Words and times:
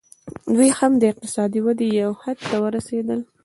دوی 0.55 0.69
هم 0.77 0.91
د 0.97 1.03
اقتصادي 1.11 1.59
ودې 1.63 1.87
یو 2.03 2.11
حد 2.21 2.37
ته 2.49 2.55
ورسېدل 2.63 3.19